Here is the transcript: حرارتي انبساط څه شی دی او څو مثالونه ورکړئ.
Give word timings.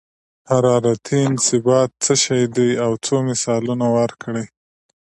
حرارتي 0.51 1.17
انبساط 1.27 1.89
څه 2.03 2.13
شی 2.23 2.41
دی 2.55 2.69
او 2.85 2.91
څو 3.05 3.15
مثالونه 3.29 3.85
ورکړئ. 3.97 4.45